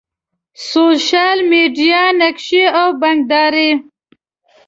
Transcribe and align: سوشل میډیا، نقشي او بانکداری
سوشل 0.69 1.37
میډیا، 1.49 2.01
نقشي 2.21 2.63
او 2.79 2.87
بانکداری 3.01 3.69